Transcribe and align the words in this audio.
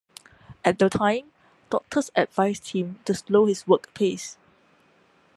At 0.65 0.79
the 0.79 0.89
time, 0.89 1.31
doctors 1.69 2.09
advised 2.15 2.69
him 2.69 2.99
to 3.05 3.13
slow 3.13 3.45
his 3.45 3.67
work 3.67 3.93
pace. 3.93 4.35